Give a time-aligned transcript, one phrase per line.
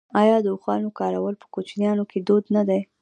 [0.21, 2.81] آیا د اوښانو کارول په کوچیانو کې دود نه دی؟